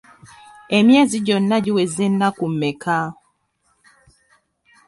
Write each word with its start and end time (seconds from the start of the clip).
Emyezi 0.77 1.17
gyonna 1.25 1.57
giweza 1.65 2.01
ennaku 2.09 2.45
mmeka? 2.51 2.97